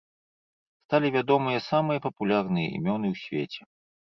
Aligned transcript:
Сталі 0.87 1.11
вядомыя 1.17 1.59
самыя 1.69 1.99
папулярныя 2.09 2.67
імёны 2.79 3.07
ў 3.15 3.25
свеце. 3.27 3.61